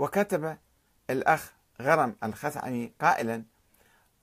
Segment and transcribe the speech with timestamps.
[0.00, 0.56] وكتب
[1.10, 3.42] الأخ غرم الخثعمي قائلا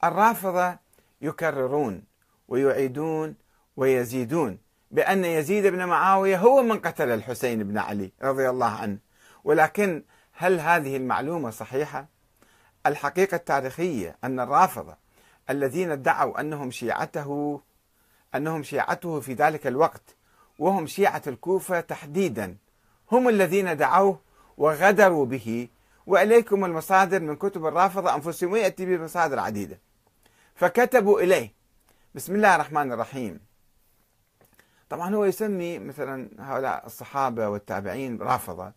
[0.03, 0.77] الرافضة
[1.21, 2.03] يكررون
[2.47, 3.35] ويعيدون
[3.77, 4.57] ويزيدون
[4.91, 8.97] بأن يزيد بن معاوية هو من قتل الحسين بن علي رضي الله عنه
[9.43, 10.03] ولكن
[10.33, 12.07] هل هذه المعلومة صحيحة؟
[12.85, 14.97] الحقيقة التاريخية أن الرافضة
[15.49, 17.61] الذين ادعوا أنهم شيعته
[18.35, 20.15] أنهم شيعته في ذلك الوقت
[20.59, 22.57] وهم شيعة الكوفة تحديدا
[23.11, 24.26] هم الذين دعوه
[24.57, 25.67] وغدروا به.
[26.07, 29.79] وإليكم المصادر من كتب الرافضة أنفسهم ويأتي بمصادر عديدة
[30.55, 31.53] فكتبوا إليه.
[32.15, 33.39] بسم الله الرحمن الرحيم.
[34.89, 38.71] طبعا هو يسمي مثلا هؤلاء الصحابة والتابعين رافضة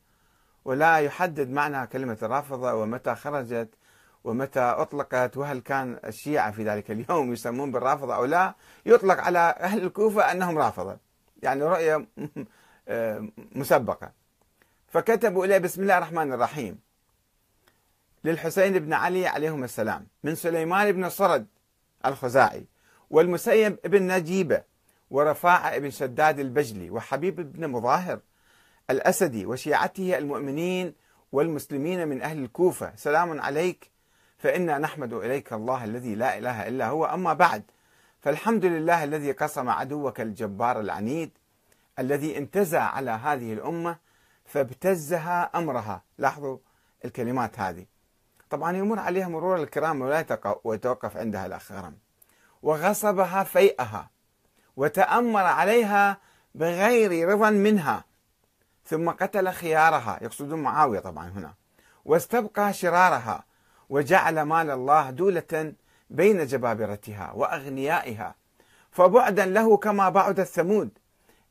[0.64, 3.68] ولا يحدد معنى كلمة الرافضة ومتى خرجت
[4.24, 8.54] ومتى أطلقت وهل كان الشيعة في ذلك اليوم يسمون بالرافضة أو لا.
[8.86, 10.98] يطلق على أهل الكوفة أنهم رافضة.
[11.42, 12.06] يعني رؤية
[13.60, 14.19] مسبقة.
[14.90, 16.78] فكتبوا إليه بسم الله الرحمن الرحيم.
[18.24, 21.46] للحسين بن علي عليهم السلام من سليمان بن صرد
[22.06, 22.66] الخزاعي
[23.10, 24.62] والمسيب بن نجيبة
[25.10, 28.20] ورفاعة بن شداد البجلي وحبيب بن مظاهر
[28.90, 30.94] الأسدي وشيعته المؤمنين
[31.32, 32.92] والمسلمين من أهل الكوفة.
[32.96, 33.90] سلام عليك
[34.38, 37.04] فإنا نحمد إليك الله الذي لا إله إلا هو.
[37.04, 37.62] أما بعد
[38.20, 41.30] فالحمد لله الذي قسم عدوك الجبار العنيد
[41.98, 44.09] الذي انتزع على هذه الأمة
[44.50, 46.02] فابتزها أمرها.
[46.18, 46.58] لاحظوا
[47.04, 47.86] الكلمات هذه.
[48.50, 50.26] طبعا يمر عليها مرور الكرام ولا
[50.64, 51.96] يتوقف عندها الأخ غرم.
[52.62, 54.10] وغصبها فيئها
[54.76, 56.18] وتأمر عليها
[56.54, 58.04] بغير رضا منها.
[58.86, 60.18] ثم قتل خيارها.
[60.22, 61.54] يقصدون معاوية طبعا هنا.
[62.04, 63.44] واستبقى شرارها
[63.88, 65.74] وجعل مال الله دولة
[66.10, 68.34] بين جبابرتها وأغنيائها.
[68.90, 70.98] فبعدا له كما بعد الثمود.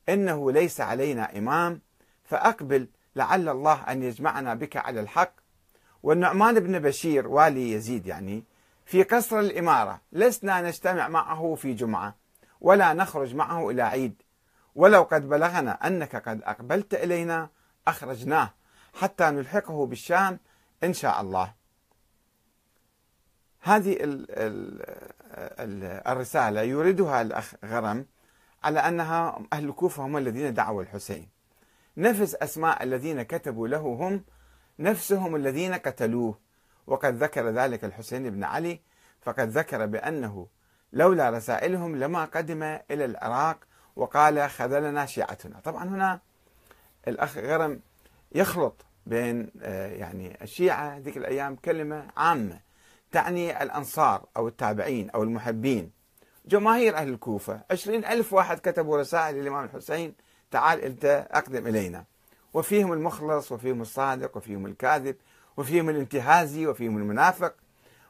[0.09, 1.81] إنه ليس علينا إمام
[2.29, 5.31] فأقبل لعل الله أن يجمعنا بك على الحق.
[6.03, 8.43] والنعمان بن بشير والي يزيد يعني
[8.85, 12.15] في قصر الإمارة لسنا نجتمع معه في جمعة
[12.61, 14.21] ولا نخرج معه إلى عيد.
[14.75, 17.49] ولو قد بلغنا أنك قد أقبلت إلينا
[17.87, 18.53] أخرجناه
[18.93, 20.39] حتى نلحقه بالشام
[20.83, 21.53] إن شاء الله.
[23.61, 23.97] هذه
[26.07, 28.05] الرسالة يريدها الأخ غرم
[28.63, 31.38] على أنها أهل الكوفة هم الذين دعوا الحسين.
[31.99, 34.23] نفس أسماء الذين كتبوا له هم
[34.79, 36.37] نفسهم الذين قتلوه.
[36.87, 38.79] وقد ذكر ذلك الحسين بن علي
[39.21, 40.47] فقد ذكر بأنه
[40.93, 43.57] لولا رسائلهم لما قدم إلى العراق
[43.95, 45.59] وقال خذلنا شيعتنا.
[45.59, 46.19] طبعا هنا
[47.07, 47.79] الأخ غرم
[48.31, 52.59] يخلط بين آه، يعني الشيعة ذيك الأيام كلمة عامة
[53.11, 55.91] تعني الأنصار أو التابعين أو المحبين.
[56.45, 60.13] جماهير أهل الكوفة عشرين ألف واحد كتبوا رسائل للإمام الحسين
[60.51, 62.03] تعال أنت أقدم إلينا.
[62.53, 65.15] وفيهم المخلص وفيهم الصادق وفيهم الكاذب
[65.57, 67.53] وفيهم الانتهازي وفيهم المنافق.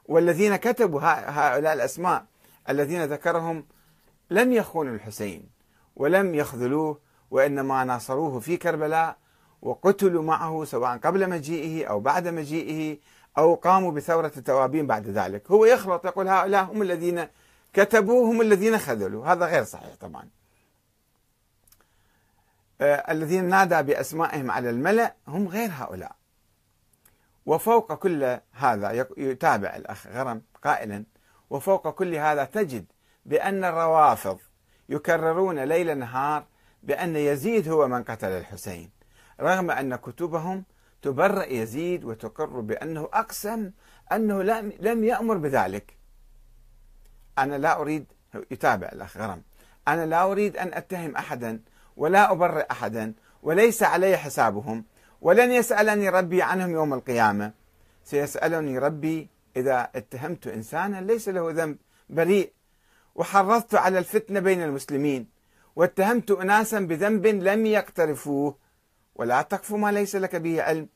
[0.05, 2.25] والذين كتبوا هؤلاء الأسماء
[2.69, 3.65] الذين ذكرهم
[4.29, 5.49] لم يخونوا الحسين
[5.95, 6.99] ولم يخذلوه
[7.31, 9.17] وإنما ناصروه في كربلاء
[9.61, 12.97] وقتلوا معه سواء قبل مجيئه أو بعد مجيئه
[13.37, 15.51] أو قاموا بثورة التوابين بعد ذلك.
[15.51, 17.27] هو يخلط يقول هؤلاء هم الذين
[17.73, 20.38] كتبوا هم الذين خذلوا هذا غير صحيح طبعا.
[22.81, 26.15] الذين نادى بأسمائهم على الملأ هم غير هؤلاء.
[27.45, 31.03] وفوق كل هذا يتابع الأخ غرم قائلا
[31.49, 32.85] وفوق كل هذا تجد
[33.25, 34.39] بأن الروافض
[34.89, 36.45] يكررون ليل نهار
[36.83, 38.89] بأن يزيد هو من قتل الحسين
[39.41, 40.63] رغم أن كتبهم
[41.01, 43.71] تبرأ يزيد وتقر بأنه أقسم
[44.11, 44.43] أنه
[44.79, 45.97] لم يأمر بذلك.
[47.37, 48.05] أنا لا أريد
[48.51, 49.41] يتابع الأخ غرم
[49.87, 51.59] أنا لا أريد أن أتهم أحدا
[51.97, 53.13] ولا أبرئ أحدا
[53.43, 54.85] وليس علي حسابهم
[55.21, 57.51] ولن يسألني ربي عنهم يوم القيامة.
[58.03, 61.77] سيسألني ربي إذا اتهمت إنسانا ليس له ذنب
[62.09, 62.51] بريء.
[63.15, 65.27] وحرضت على الفتنة بين المسلمين
[65.75, 68.55] واتهمت أناسا بذنب لم يقترفوه.
[69.15, 70.87] ولا تقف ما ليس لك به علم.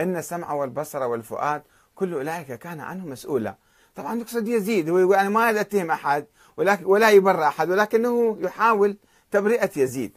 [0.00, 1.62] إن السمع والبصر والفؤاد
[1.94, 3.56] كل أولئك كان عنه مسؤولا.
[3.94, 6.26] طبعا يقصد يزيد هو يقول أنا ما أتهم أحد
[6.56, 8.96] ولكن ولا يبرأ أحد ولكنه يحاول
[9.30, 10.16] تبرئة يزيد.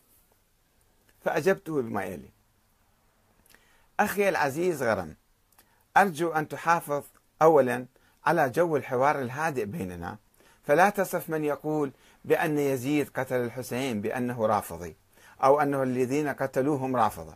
[1.23, 2.29] فأجبته بما يلي
[3.99, 5.15] أخي العزيز غرم
[5.97, 7.03] أرجو أن تحافظ
[7.41, 7.85] أولا
[8.25, 10.17] على جو الحوار الهادئ بيننا
[10.63, 11.91] فلا تصف من يقول
[12.25, 14.95] بأن يزيد قتل الحسين بأنه رافضي
[15.43, 17.35] أو أنه الذين قتلوهم رافضة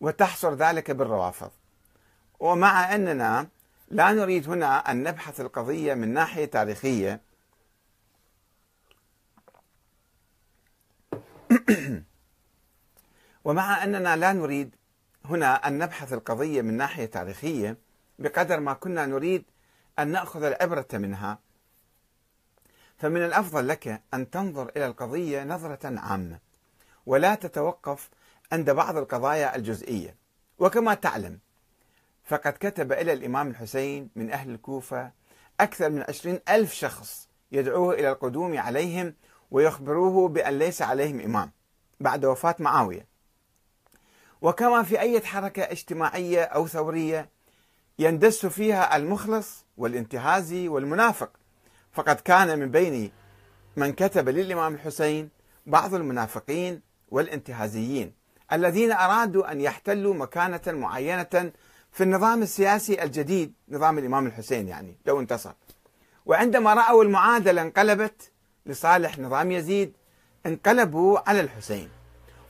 [0.00, 1.50] وتحصر ذلك بالروافض.
[2.40, 3.48] ومع أننا
[3.90, 7.20] لا نريد هنا أن نبحث القضية من ناحية تاريخية.
[13.44, 14.74] ومع أننا لا نريد
[15.24, 17.76] هنا أن نبحث القضية من ناحية تاريخية
[18.18, 19.44] بقدر ما كنا نريد
[19.98, 21.38] أن نأخذ العبرة منها.
[22.98, 26.38] فمن الأفضل لك أن تنظر إلى القضية نظرة عامة
[27.06, 28.10] ولا تتوقف
[28.52, 30.16] عند بعض القضايا الجزئية.
[30.58, 31.38] وكما تعلم
[32.24, 35.12] فقد كتب إلى الإمام الحسين من أهل الكوفة
[35.60, 39.14] أكثر من عشرين ألف شخص يدعوه إلى القدوم عليهم
[39.50, 41.50] ويخبروه بأن ليس عليهم إمام
[42.00, 43.09] بعد وفاة معاوية.
[44.42, 47.28] وكما في أي حركة اجتماعية أو ثورية
[47.98, 51.30] يندس فيها المخلص والانتهازي والمنافق.
[51.92, 53.10] فقد كان من بين
[53.76, 55.28] من كتب للإمام الحسين
[55.66, 58.12] بعض المنافقين والانتهازيين
[58.52, 61.52] الذين أرادوا أن يحتلوا مكانة معينة
[61.92, 65.52] في النظام السياسي الجديد نظام الإمام الحسين يعني لو انتصر.
[66.26, 68.32] وعندما رأوا المعادلة انقلبت
[68.66, 69.92] لصالح نظام يزيد
[70.46, 71.88] انقلبوا على الحسين.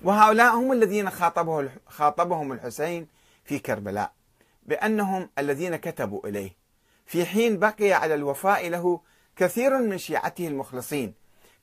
[0.02, 3.06] وهؤلاء هم الذين خاطبه خاطبهم الحسين
[3.44, 4.12] في كربلاء
[4.67, 6.56] بأنهم الذين كتبوا إليه.
[7.06, 9.00] في حين بقي على الوفاء له
[9.37, 11.14] كثير من شيعته المخلصين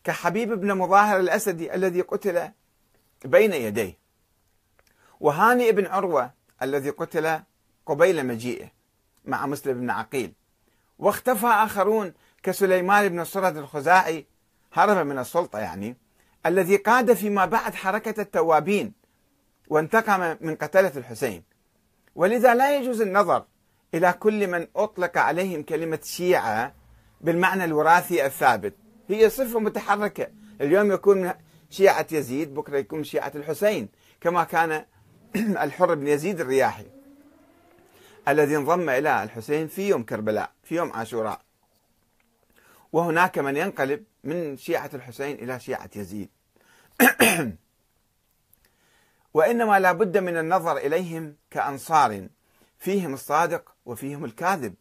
[0.04, 2.50] كحبيب بن مظاهر الأسدي الذي قتل
[3.25, 3.98] بين يديه
[5.19, 6.31] وهاني بن عروة
[6.62, 7.39] الذي قتل
[7.86, 8.72] قبيل مجيئه
[9.25, 10.34] مع مسلم بن عقيل.
[11.00, 12.13] واختفى آخرون
[12.44, 14.25] كسليمان بن الصرد الخزاعي
[14.74, 15.98] هرب من السلطة يعني
[16.47, 18.94] الذي قاد فيما بعد حركة التوابين
[19.69, 21.44] وانتقم من قتلة الحسين.
[22.15, 23.45] ولذا لا يجوز النظر
[23.94, 26.73] إلى كل من أطلق عليهم كلمة شيعة
[27.21, 28.73] بالمعنى الوراثي الثابت.
[29.07, 30.27] هي صفة متحركة.
[30.61, 31.31] اليوم يكون
[31.69, 33.89] شيعة يزيد بكرة يكون شيعة الحسين
[34.21, 34.85] كما كان
[35.65, 36.85] الحر بن يزيد الرياحي
[38.27, 41.41] الذي انضم إلى الحسين في يوم كربلاء في يوم عاشوراء.
[42.91, 46.29] وهناك من ينقلب من شيعة الحسين إلى شيعة يزيد.
[49.33, 52.27] وإنما لا بد من النظر إليهم كأنصار
[52.79, 54.75] فيهم الصادق وفيهم الكاذب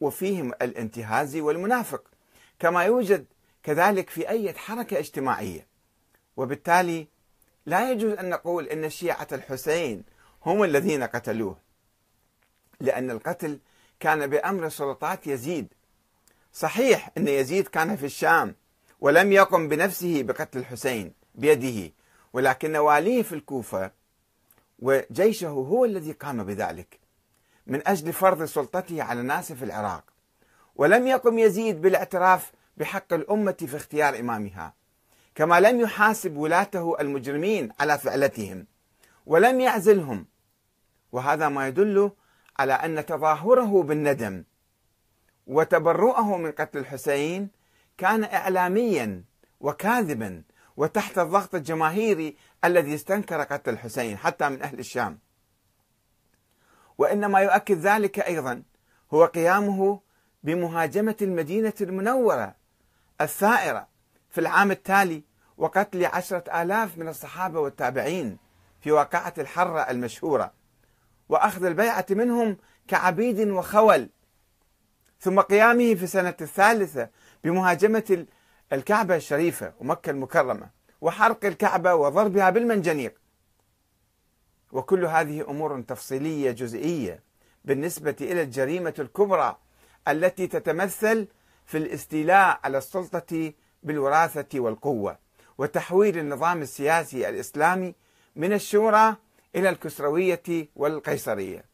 [0.00, 2.10] وفيهم الانتهازي والمنافق.
[2.58, 3.26] كما يوجد
[3.62, 5.66] كذلك في أي حركة اجتماعية.
[6.36, 7.08] وبالتالي
[7.66, 10.04] لا يجوز أن نقول أن شيعة الحسين
[10.46, 11.58] هم الذين قتلوه
[12.80, 13.58] لأن القتل
[14.00, 15.68] كان بأمر سلطات يزيد.
[16.52, 18.54] صحيح أن يزيد كان في الشام
[19.00, 21.92] ولم يقم بنفسه بقتل الحسين بيده.
[22.32, 23.90] ولكن واليه في الكوفة
[24.78, 26.98] وجيشه هو الذي قام بذلك
[27.66, 30.04] من أجل فرض سلطته على الناس في العراق.
[30.76, 34.74] ولم يقم يزيد بالاعتراف بحق الأمة في اختيار إمامها.
[35.34, 38.66] كما لم يحاسب ولاته المجرمين على فعلتهم.
[39.26, 40.26] ولم يعزلهم.
[41.12, 42.10] وهذا ما يدل
[42.58, 44.44] على أن تظاهره بالندم
[45.46, 47.48] وتبرؤه من قتل الحسين
[47.98, 49.24] كان إعلاميا
[49.60, 50.42] وكاذبا
[50.76, 55.18] وتحت الضغط الجماهيري الذي استنكر قتل الحسين حتى من أهل الشام.
[56.98, 58.62] وإنما يؤكد ذلك أيضا
[59.14, 60.00] هو قيامه
[60.42, 62.54] بمهاجمة المدينة المنورة
[63.20, 63.88] الثائرة
[64.30, 65.22] في العام التالي
[65.56, 68.38] وقتل عشرة آلاف من الصحابة والتابعين
[68.80, 70.52] في واقعة الحرة المشهورة.
[71.28, 72.56] وأخذ البيعة منهم
[72.88, 74.08] كعبيد وخول.
[75.20, 77.10] ثم قيامه في السنة الثالثة
[77.44, 78.26] بمهاجمة
[78.72, 83.14] الكعبة الشريفة ومكة المكرمة وحرق الكعبة وضربها بالمنجنيق.
[84.72, 87.22] وكل هذه أمور تفصيلية جزئية
[87.64, 89.56] بالنسبة إلى الجريمة الكبرى
[90.08, 91.28] التي تتمثل
[91.66, 95.18] في الاستيلاء على السلطة بالوراثة والقوة
[95.58, 97.94] وتحويل النظام السياسي الإسلامي
[98.36, 99.16] من الشورى
[99.56, 101.64] إلى الكسروية والقيصرية.